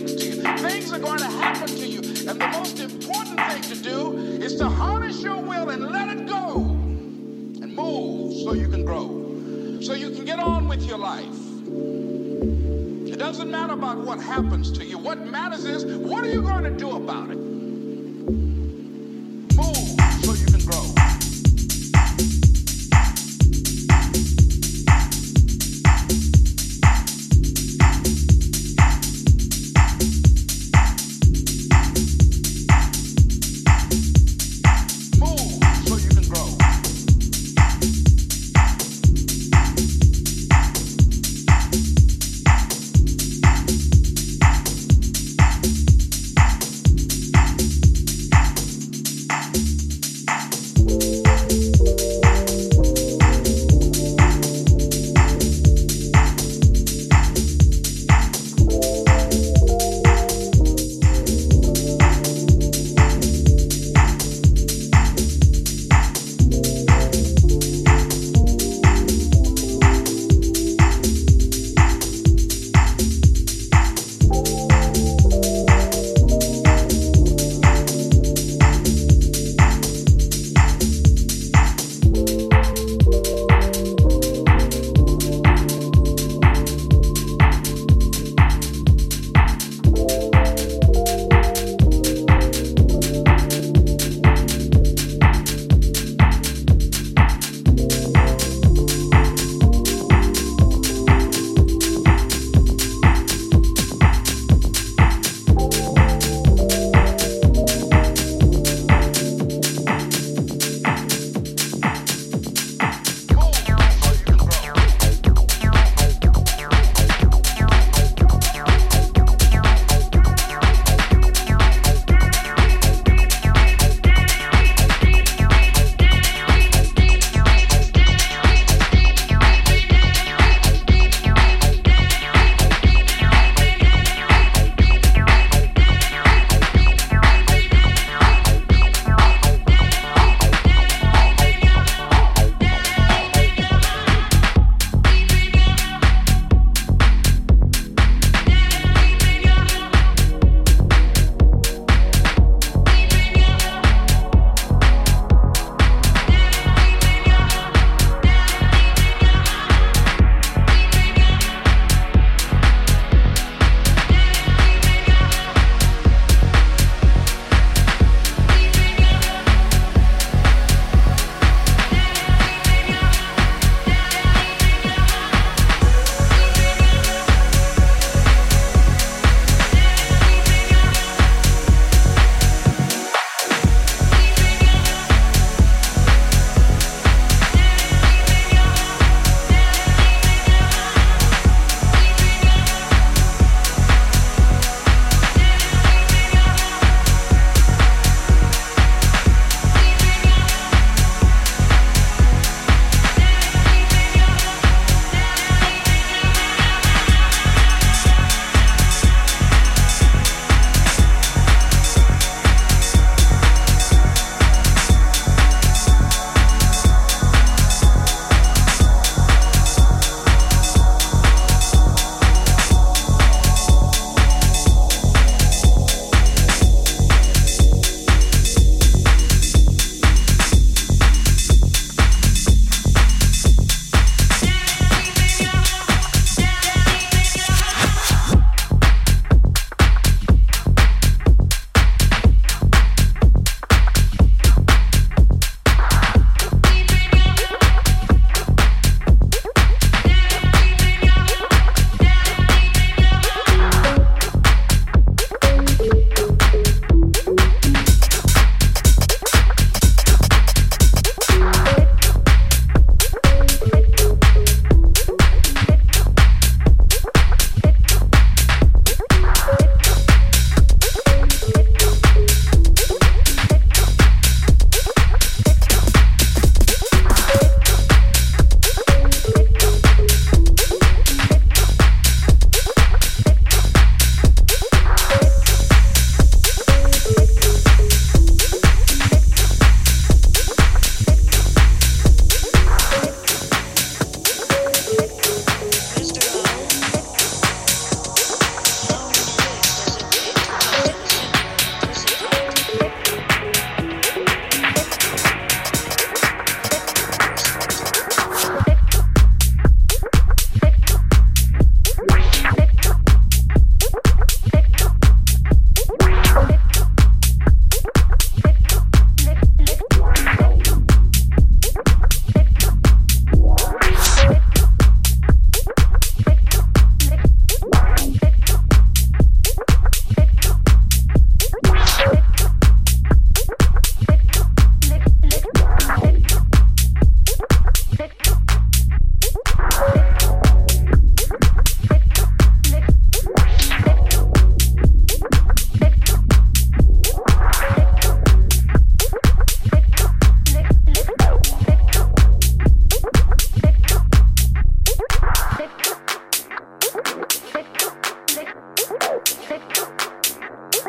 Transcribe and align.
Things 0.00 0.14
to 0.14 0.26
you. 0.26 0.42
Things 0.58 0.92
are 0.92 0.98
going 0.98 1.18
to 1.18 1.26
happen 1.26 1.66
to 1.66 1.86
you. 1.86 1.98
And 2.28 2.40
the 2.40 2.48
most 2.48 2.80
important 2.80 3.40
thing 3.50 3.62
to 3.62 3.82
do 3.82 4.16
is 4.42 4.56
to 4.56 4.68
harness 4.68 5.22
your 5.22 5.36
will 5.36 5.70
and 5.70 5.90
let 5.90 6.08
it 6.08 6.26
go 6.26 6.56
and 6.56 7.74
move 7.74 8.32
so 8.44 8.54
you 8.54 8.68
can 8.68 8.84
grow, 8.84 9.80
so 9.80 9.94
you 9.94 10.10
can 10.10 10.24
get 10.24 10.38
on 10.38 10.68
with 10.68 10.82
your 10.82 10.98
life. 10.98 11.26
It 13.12 13.18
doesn't 13.18 13.50
matter 13.50 13.74
about 13.74 13.98
what 13.98 14.20
happens 14.20 14.72
to 14.72 14.84
you. 14.84 14.98
What 14.98 15.18
matters 15.26 15.64
is 15.64 15.84
what 15.84 16.24
are 16.24 16.30
you 16.30 16.42
going 16.42 16.64
to 16.64 16.70
do 16.70 16.96
about 16.96 17.30
it? 17.30 17.49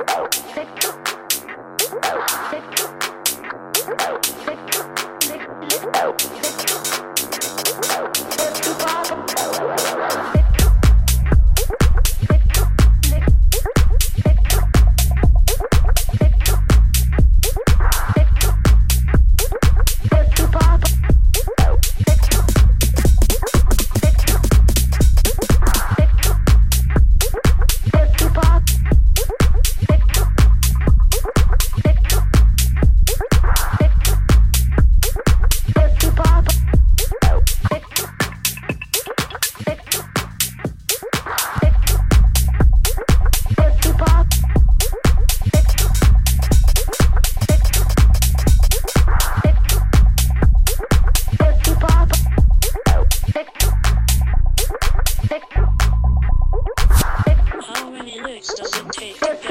Thank 0.08 0.80
you. 2.80 3.01